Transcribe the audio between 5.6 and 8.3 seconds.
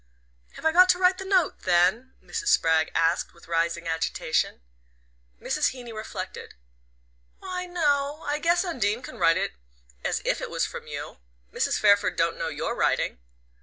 Heeny reflected. "Why, no.